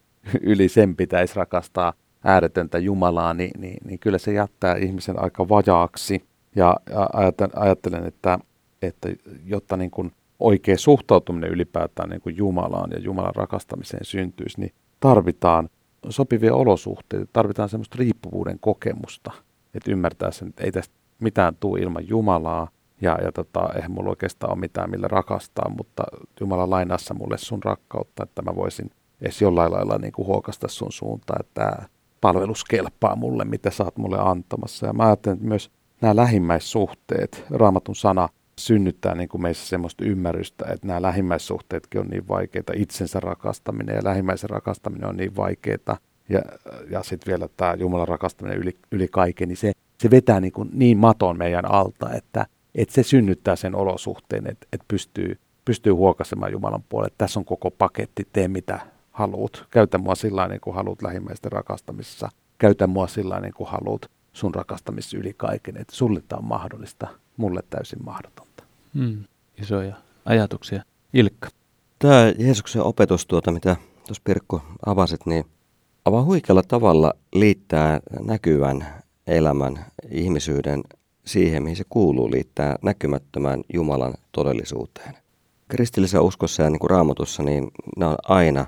[0.41, 6.25] yli sen pitäisi rakastaa ääretöntä Jumalaa, niin, niin, niin kyllä se jättää ihmisen aika vajaaksi.
[6.55, 7.09] Ja, ja
[7.55, 8.39] ajattelen, että,
[8.81, 9.09] että
[9.45, 15.69] jotta niin kuin oikea suhtautuminen ylipäätään niin kuin Jumalaan ja Jumalan rakastamiseen syntyisi, niin tarvitaan
[16.09, 19.31] sopivia olosuhteita, tarvitaan semmoista riippuvuuden kokemusta,
[19.73, 22.67] että ymmärtää sen, että ei tästä mitään tule ilman Jumalaa,
[23.01, 26.03] ja, ja tota, eihän mulla oikeastaan ole mitään millä rakastaa, mutta
[26.39, 30.91] Jumala lainassa mulle sun rakkautta, että mä voisin edes jollain lailla niin kuin huokasta sun
[30.91, 31.87] suuntaan, että tämä
[32.21, 34.87] palvelus kelpaa mulle, mitä sä oot mulle antamassa.
[34.87, 38.29] Ja mä ajattelen, että myös nämä lähimmäissuhteet, raamatun sana
[38.65, 44.03] synnyttää niin kuin meissä semmoista ymmärrystä, että nämä lähimmäissuhteetkin on niin vaikeita, itsensä rakastaminen ja
[44.03, 45.97] lähimmäisen rakastaminen on niin vaikeita,
[46.29, 46.41] ja,
[46.89, 50.69] ja sitten vielä tämä Jumalan rakastaminen yli, yli kaiken, niin se, se vetää niin, kuin
[50.73, 52.45] niin maton meidän alta, että,
[52.75, 57.45] että se synnyttää sen olosuhteen, että, että pystyy, pystyy huokasemaan Jumalan puolelle, että tässä on
[57.45, 58.79] koko paketti, tee mitä
[59.11, 64.11] haluat, käytä mua sillä niin kuin haluat lähimmäisten rakastamisessa, käytä mua sillä niin kuin haluat
[64.33, 68.63] sun rakastamisessa yli kaiken, että sulle tämä on mahdollista, mulle täysin mahdotonta.
[68.93, 69.23] Hmm.
[69.61, 70.83] Isoja ajatuksia.
[71.13, 71.49] Ilkka.
[71.99, 73.75] Tämä Jeesuksen opetus, tuota, mitä
[74.07, 75.45] tuossa Pirkko avasit, niin
[76.05, 78.87] aivan huikealla tavalla liittää näkyvän
[79.27, 80.83] elämän, ihmisyyden
[81.25, 85.17] siihen, mihin se kuuluu, liittää näkymättömään Jumalan todellisuuteen.
[85.67, 88.65] Kristillisessä uskossa ja niin kuin raamatussa, niin nämä on aina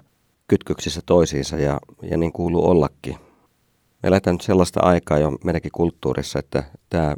[0.48, 3.16] kytköksissä toisiinsa ja, ja niin kuuluu ollakin.
[4.04, 7.16] Me eletään nyt sellaista aikaa jo meidänkin kulttuurissa, että tämä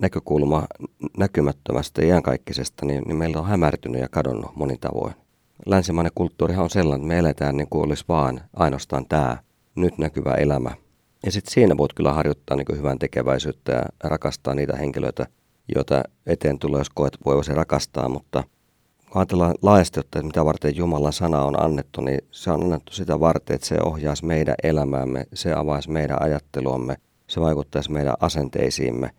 [0.00, 0.66] näkökulma
[1.18, 5.14] näkymättömästä ja iänkaikkisesta, niin, niin meillä on hämärtynyt ja kadonnut monin tavoin.
[5.66, 9.36] Länsimainen kulttuurihan on sellainen, että me eletään niin kuin olisi vaan ainoastaan tämä
[9.74, 10.70] nyt näkyvä elämä.
[11.24, 15.26] Ja sitten siinä voit kyllä harjoittaa niin hyvän tekeväisyyttä ja rakastaa niitä henkilöitä,
[15.74, 18.44] joita eteen tulee, jos koet voivasi rakastaa, mutta
[19.10, 23.20] kun ajatellaan laajasti, että mitä varten Jumalan sana on annettu, niin se on annettu sitä
[23.20, 29.10] varten, että se ohjaisi meidän elämäämme, se avaisi meidän ajatteluamme, se vaikuttaisi meidän asenteisiimme.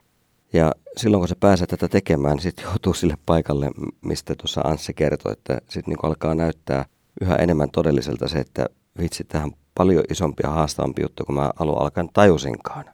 [0.54, 4.94] Ja silloin kun se pääsee tätä tekemään, niin sitten joutuu sille paikalle, mistä tuossa Anssi
[4.94, 6.86] kertoi, että sitten niin alkaa näyttää
[7.22, 8.66] yhä enemmän todelliselta se, että
[9.00, 12.86] vitsi, tähän paljon isompi ja haastavampi juttu, kun mä alun alkaen tajusinkaan.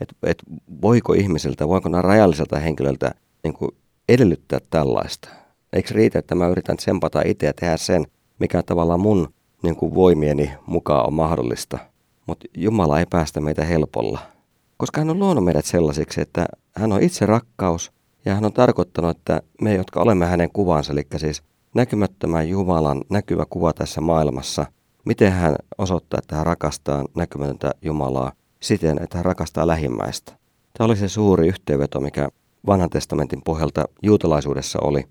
[0.00, 0.42] Että et
[0.82, 3.70] voiko ihmiseltä, voiko nämä rajalliselta henkilöltä niin kuin
[4.08, 5.28] edellyttää tällaista?
[5.72, 8.06] Eikö riitä, että mä yritän tsempata itse ja tehdä sen,
[8.38, 11.78] mikä tavallaan mun niin kuin voimieni mukaan on mahdollista.
[12.26, 14.18] Mutta Jumala ei päästä meitä helpolla.
[14.82, 17.92] Koska hän on luonut meidät sellaisiksi, että hän on itse rakkaus
[18.24, 21.42] ja hän on tarkoittanut, että me, jotka olemme hänen kuvansa, eli siis
[21.74, 24.66] näkymättömän Jumalan näkyvä kuva tässä maailmassa,
[25.04, 30.32] miten hän osoittaa, että hän rakastaa näkymätöntä Jumalaa siten, että hän rakastaa lähimmäistä.
[30.78, 32.28] Tämä oli se suuri yhteenveto, mikä
[32.66, 35.04] vanhan testamentin pohjalta juutalaisuudessa oli.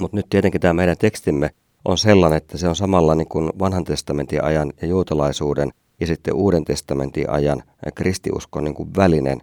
[0.00, 1.50] Mutta nyt tietenkin tämä meidän tekstimme
[1.84, 6.34] on sellainen, että se on samalla niin kuin vanhan testamentin ajan ja juutalaisuuden ja sitten
[6.34, 7.62] uuden testamentin ajan
[7.94, 9.40] kristiuskon niin kuin välinen,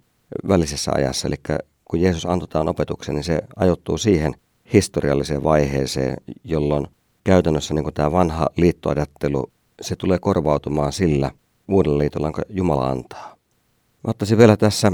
[0.48, 1.28] välisessä ajassa.
[1.28, 1.36] Eli
[1.86, 4.36] kun Jeesus antoi opetuksen, niin se ajoittuu siihen
[4.74, 6.88] historialliseen vaiheeseen, jolloin
[7.24, 11.32] käytännössä niin kuin tämä vanha liittoajattelu, se tulee korvautumaan sillä
[11.68, 13.36] uudella liitolla, jonka Jumala antaa.
[14.04, 14.92] Mä ottaisin vielä tässä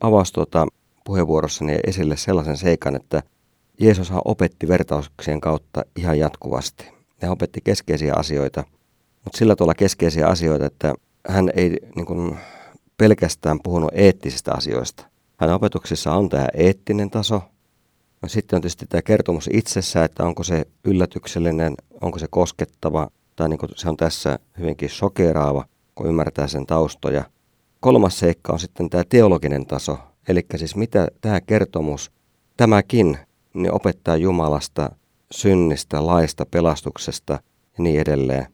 [0.00, 0.66] avaus tuota,
[1.04, 3.22] puheenvuorossani esille sellaisen seikan, että
[3.80, 6.84] Jeesushan opetti vertauksien kautta ihan jatkuvasti.
[7.22, 8.64] Hän opetti keskeisiä asioita,
[9.24, 10.94] mutta sillä tavalla keskeisiä asioita, että
[11.28, 12.38] hän ei niin kuin,
[12.96, 15.06] pelkästään puhunut eettisistä asioista.
[15.36, 17.42] Hänen opetuksissa on tämä eettinen taso.
[18.22, 23.48] No, sitten on tietysti tämä kertomus itsessä, että onko se yllätyksellinen, onko se koskettava, tai
[23.48, 27.24] niin kuin se on tässä hyvinkin sokeraava, kun ymmärtää sen taustoja.
[27.80, 32.10] Kolmas seikka on sitten tämä teologinen taso, eli siis mitä tämä kertomus,
[32.56, 33.18] tämäkin
[33.54, 34.90] niin opettaa Jumalasta,
[35.30, 37.32] synnistä, laista, pelastuksesta
[37.78, 38.53] ja niin edelleen.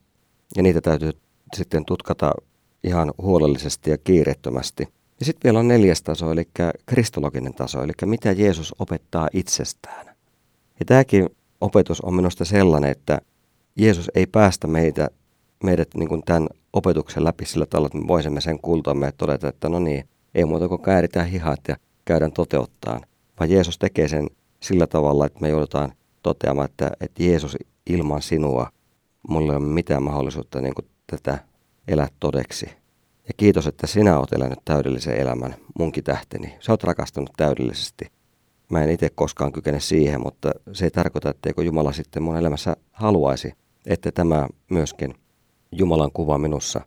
[0.57, 1.11] Ja niitä täytyy
[1.57, 2.33] sitten tutkata
[2.85, 4.89] ihan huolellisesti ja kiireettömästi.
[5.21, 6.49] Ja sitten vielä on neljäs taso, eli
[6.87, 10.07] kristologinen taso, eli mitä Jeesus opettaa itsestään.
[10.81, 11.29] Ja tämäkin
[11.61, 13.21] opetus on minusta sellainen, että
[13.77, 15.09] Jeesus ei päästä meitä,
[15.65, 19.49] meidät niin kuin tämän opetuksen läpi sillä tavalla, että me voisimme sen kultamme ja todeta,
[19.49, 23.01] että no niin, ei muuta kuin kääritään hihat ja käydään toteuttaan.
[23.41, 28.71] Vaan Jeesus tekee sen sillä tavalla, että me joudutaan toteamaan, että, että Jeesus ilman sinua,
[29.29, 31.39] mulla ei ole mitään mahdollisuutta niin kuin tätä
[31.89, 32.67] elää todeksi.
[33.29, 36.55] Ja kiitos, että sinä olet elänyt täydellisen elämän, munkin tähteni.
[36.61, 38.07] Sä oot rakastanut täydellisesti.
[38.71, 42.77] Mä en itse koskaan kykene siihen, mutta se ei tarkoita, etteikö Jumala sitten mun elämässä
[42.93, 43.53] haluaisi,
[43.87, 45.15] että tämä myöskin
[45.73, 46.81] Jumalan kuva minussa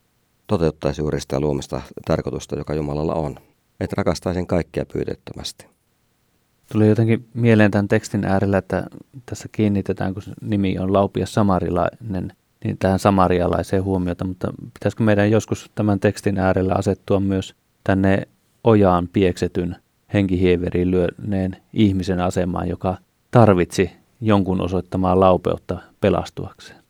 [0.48, 3.36] toteuttaisi juuri sitä luomista tarkoitusta, joka Jumalalla on.
[3.80, 5.73] Että rakastaisin kaikkia pyydettömästi.
[6.72, 8.86] Tuli jotenkin mieleen tämän tekstin äärellä, että
[9.26, 15.72] tässä kiinnitetään, kun nimi on Laupia Samarilainen, niin tähän samarialaiseen huomiota, mutta pitäisikö meidän joskus
[15.76, 18.28] tämän tekstin äärellä asettua myös tänne
[18.64, 19.76] ojaan pieksetyn
[20.14, 22.98] henkihieveriin lyöneen ihmisen asemaan, joka
[23.32, 26.84] tarvitsi jonkun osoittamaan laupeutta pelastuakseen?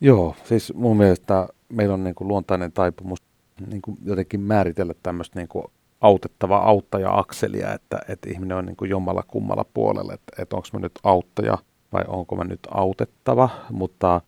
[0.00, 3.18] Joo, siis mun mielestä meillä on niin kuin luontainen taipumus
[3.66, 5.64] niin kuin jotenkin määritellä tämmöistä niin kuin
[6.00, 10.78] autettava auttaja-akselia, että, että ihminen on niin kuin jommalla kummalla puolella, että, että onko mä
[10.80, 11.58] nyt auttaja
[11.92, 14.20] vai onko mä nyt autettava, mutta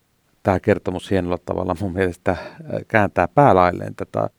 [0.42, 2.38] tämä kertomus hienolla tavalla mun mielestä äh,
[2.88, 4.30] kääntää päälailleen tätä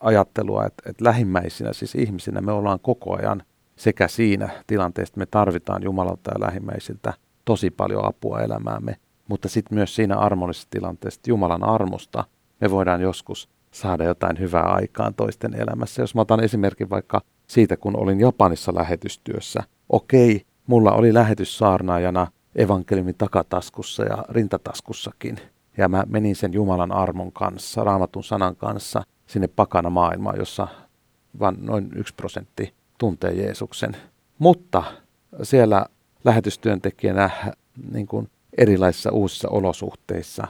[0.00, 3.42] ajattelua, että, että lähimmäisinä, siis ihmisinä me ollaan koko ajan
[3.76, 7.12] sekä siinä tilanteessa me tarvitaan Jumalalta ja lähimmäisiltä
[7.44, 8.96] tosi paljon apua elämäämme,
[9.28, 12.24] mutta sitten myös siinä armollisessa tilanteessa Jumalan armosta
[12.60, 16.02] me voidaan joskus saada jotain hyvää aikaan toisten elämässä.
[16.02, 19.62] Jos mä otan esimerkin vaikka siitä, kun olin Japanissa lähetystyössä.
[19.88, 25.36] Okei, mulla oli lähetyssaarnaajana evankeliumin takataskussa ja rintataskussakin.
[25.76, 30.68] Ja mä menin sen Jumalan armon kanssa, raamatun sanan kanssa sinne pakana maailmaan, jossa
[31.38, 33.96] vain noin yksi prosentti tuntee Jeesuksen.
[34.38, 34.82] Mutta
[35.42, 35.86] siellä
[36.24, 37.30] lähetystyöntekijänä
[37.92, 40.46] niin kuin erilaisissa uusissa olosuhteissa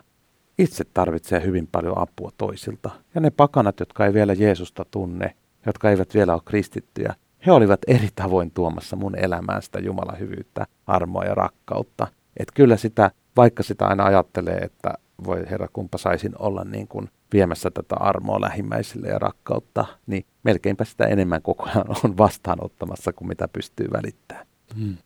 [0.59, 2.91] itse tarvitsee hyvin paljon apua toisilta.
[3.15, 5.35] Ja ne pakanat, jotka ei vielä Jeesusta tunne,
[5.67, 7.15] jotka eivät vielä ole kristittyjä,
[7.47, 12.07] he olivat eri tavoin tuomassa mun elämään sitä Jumalan hyvyyttä, armoa ja rakkautta.
[12.37, 17.11] Että kyllä sitä, vaikka sitä aina ajattelee, että voi herra kumpa saisin olla niin kuin
[17.33, 23.29] viemässä tätä armoa lähimmäisille ja rakkautta, niin melkeinpä sitä enemmän koko ajan on vastaanottamassa kuin
[23.29, 24.47] mitä pystyy välittämään.
[24.79, 24.97] Hmm.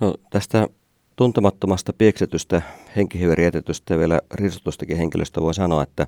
[0.00, 0.68] No tästä
[1.16, 2.62] tuntemattomasta pieksetystä,
[2.96, 6.06] henkihivärietetystä ja vielä riisutustakin henkilöstä voi sanoa, että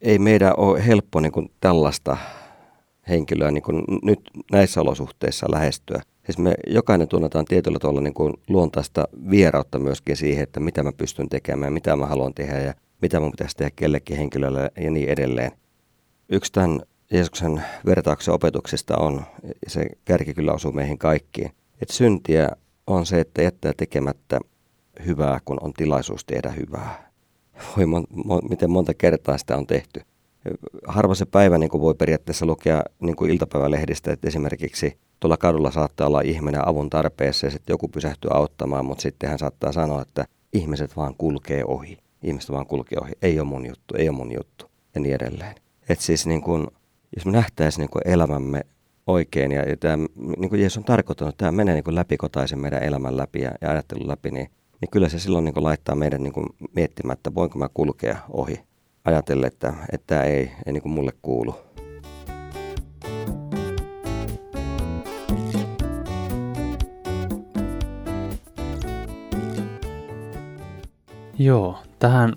[0.00, 2.16] ei meidän ole helppo niin kuin tällaista
[3.08, 4.20] henkilöä niin kuin nyt
[4.52, 6.02] näissä olosuhteissa lähestyä.
[6.24, 10.92] Siis me jokainen tunnetaan tietyllä tavalla niin kuin luontaista vierautta myöskin siihen, että mitä mä
[10.92, 15.08] pystyn tekemään, mitä mä haluan tehdä ja mitä mun pitäisi tehdä kellekin henkilölle ja niin
[15.08, 15.52] edelleen.
[16.28, 16.80] Yksi tämän
[17.12, 19.22] Jeesuksen vertauksen opetuksista on,
[19.66, 21.50] se kärki kyllä osuu meihin kaikkiin,
[21.82, 22.48] että syntiä
[22.94, 24.40] on se, että jättää tekemättä
[25.06, 27.10] hyvää, kun on tilaisuus tehdä hyvää.
[27.76, 30.00] Voi mon, mon, miten monta kertaa sitä on tehty.
[30.86, 35.70] Harva se päivä niin kuin voi periaatteessa lukea niin kuin iltapäivälehdistä, että esimerkiksi tuolla kadulla
[35.70, 40.02] saattaa olla ihminen avun tarpeessa ja sitten joku pysähtyy auttamaan, mutta sitten hän saattaa sanoa,
[40.02, 41.98] että ihmiset vaan kulkee ohi.
[42.22, 43.12] Ihmiset vaan kulkee ohi.
[43.22, 45.54] Ei ole mun juttu, ei ole mun juttu ja niin edelleen.
[45.88, 46.66] Että siis niin kuin,
[47.16, 48.60] jos me nähtäisiin niin elämämme
[49.10, 49.96] oikein ja, ja tämä,
[50.38, 53.50] niin kuin Jeesus on tarkoittanut, että tämä menee niin kuin läpikotaisen meidän elämän läpi ja,
[53.60, 57.12] ja ajattelun läpi, niin, niin kyllä se silloin niin kuin laittaa meidän niin kuin miettimään,
[57.16, 58.60] että voinko mä kulkea ohi
[59.04, 61.54] ajatellen, että, että tämä ei, ei niin kuin mulle kuulu.
[71.38, 72.36] Joo, tähän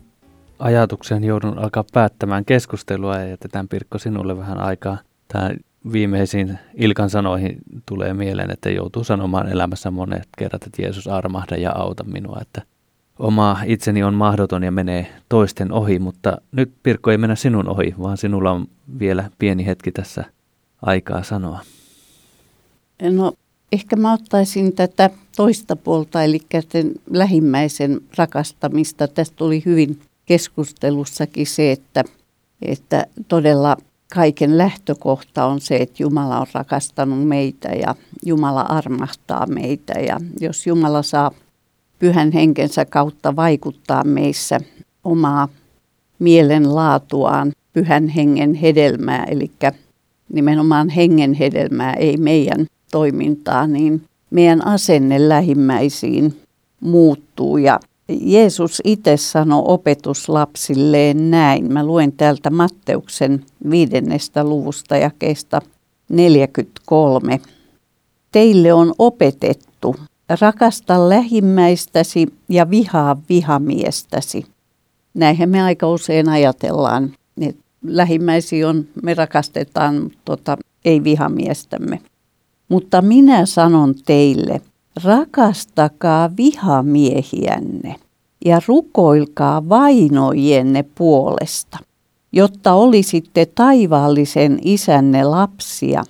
[0.60, 4.98] ajatukseen joudun alkaa päättämään keskustelua ja jätetään Pirkko sinulle vähän aikaa.
[5.28, 5.52] Tämä
[5.92, 11.72] viimeisiin Ilkan sanoihin tulee mieleen, että joutuu sanomaan elämässä monet kerrat, että Jeesus armahda ja
[11.76, 12.62] auta minua, että
[13.20, 17.96] oma itseni on mahdoton ja menee toisten ohi, mutta nyt Pirkko ei mennä sinun ohi,
[18.02, 18.68] vaan sinulla on
[19.00, 20.24] vielä pieni hetki tässä
[20.82, 21.60] aikaa sanoa.
[23.02, 23.34] No
[23.72, 26.40] ehkä mä ottaisin tätä toista puolta, eli
[27.10, 29.08] lähimmäisen rakastamista.
[29.08, 32.04] Tästä tuli hyvin keskustelussakin se, että,
[32.62, 33.78] että todella
[34.14, 37.96] kaiken lähtökohta on se, että Jumala on rakastanut meitä ja
[38.26, 40.00] Jumala armahtaa meitä.
[40.00, 41.32] Ja jos Jumala saa
[42.00, 44.60] pyhän henkensä kautta vaikuttaa meissä
[45.04, 45.48] omaa
[46.20, 49.52] mielenlaatuaan, pyhän hengen hedelmää, eli
[50.34, 56.40] nimenomaan hengen hedelmää, ei meidän toimintaa, niin meidän asenne lähimmäisiin
[56.80, 61.74] muuttuu ja Jeesus itse sanoi opetuslapsilleen näin.
[61.74, 65.62] Mä luen täältä Matteuksen viidennestä luvusta ja kestä
[66.10, 67.40] 43.
[68.32, 69.96] Teille on opetettu,
[70.42, 74.46] rakasta lähimmäistäsi ja vihaa vihamiestäsi.
[75.14, 82.02] Näinhän me aika usein ajatellaan, että lähimmäisi on, me rakastetaan, tota, ei vihamiestämme.
[82.70, 84.62] Mutta minä sanon teille,
[85.04, 87.96] rakastakaa vihamiehiänne
[88.46, 91.78] ja rukoilkaa vainojienne puolesta,
[92.32, 96.04] jotta olisitte taivaallisen isänne lapsia.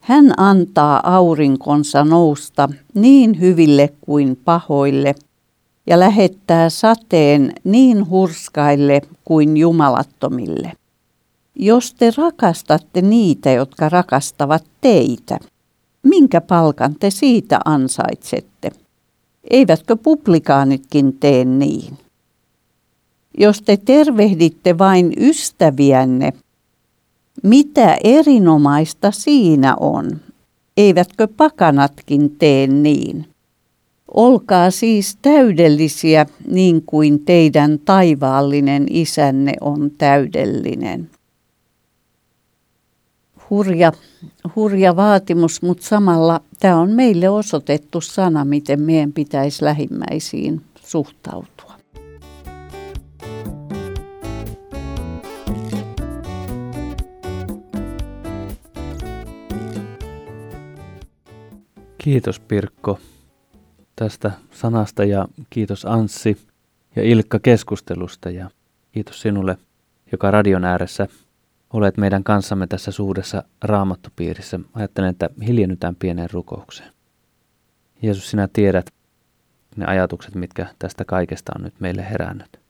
[0.00, 5.14] Hän antaa aurinkonsa nousta niin hyville kuin pahoille
[5.86, 10.72] ja lähettää sateen niin hurskaille kuin jumalattomille.
[11.54, 15.38] Jos te rakastatte niitä, jotka rakastavat teitä,
[16.06, 18.70] minkä palkan te siitä ansaitsette?
[19.50, 21.98] Eivätkö publikaanitkin tee niin?
[23.38, 26.32] Jos te tervehditte vain ystäviänne,
[27.42, 30.20] mitä erinomaista siinä on?
[30.76, 33.26] Eivätkö pakanatkin tee niin?
[34.14, 41.10] Olkaa siis täydellisiä niin kuin teidän taivaallinen isänne on täydellinen
[43.50, 43.92] hurja,
[44.56, 51.76] hurja vaatimus, mutta samalla tämä on meille osoitettu sana, miten meidän pitäisi lähimmäisiin suhtautua.
[61.98, 62.98] Kiitos Pirkko
[63.96, 66.38] tästä sanasta ja kiitos Anssi
[66.96, 68.50] ja Ilkka keskustelusta ja
[68.92, 69.58] kiitos sinulle,
[70.12, 71.08] joka radion ääressä
[71.72, 74.60] olet meidän kanssamme tässä suuressa raamattupiirissä.
[74.74, 76.92] Ajattelen, että hiljennytään pieneen rukoukseen.
[78.02, 78.86] Jeesus, sinä tiedät
[79.76, 82.60] ne ajatukset, mitkä tästä kaikesta on nyt meille herännyt.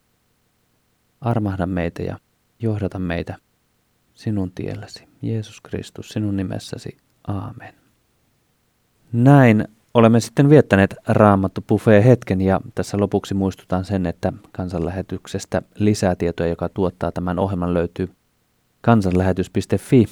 [1.20, 2.18] Armahda meitä ja
[2.58, 3.36] johdata meitä
[4.14, 5.08] sinun tielläsi.
[5.22, 6.96] Jeesus Kristus, sinun nimessäsi.
[7.26, 7.74] Aamen.
[9.12, 16.50] Näin olemme sitten viettäneet Raamattu Buffet hetken ja tässä lopuksi muistutan sen, että kansanlähetyksestä lisätietoja,
[16.50, 18.15] joka tuottaa tämän ohjelman, löytyy
[18.86, 20.04] kansanlähetys.fi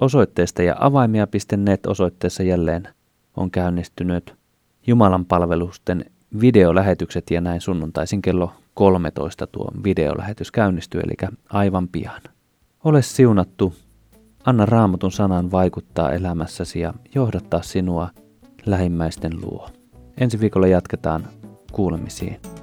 [0.00, 2.88] osoitteesta ja avaimia.net osoitteessa jälleen
[3.36, 4.34] on käynnistynyt
[4.86, 6.04] Jumalan palvelusten
[6.40, 12.20] videolähetykset ja näin sunnuntaisin kello 13 tuo videolähetys käynnistyy, eli aivan pian.
[12.84, 13.74] Ole siunattu,
[14.44, 18.08] anna raamatun sanan vaikuttaa elämässäsi ja johdattaa sinua
[18.66, 19.68] lähimmäisten luo.
[20.16, 21.26] Ensi viikolla jatketaan
[21.72, 22.59] kuulemisiin.